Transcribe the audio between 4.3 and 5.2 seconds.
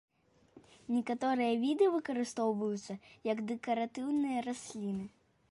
расліны.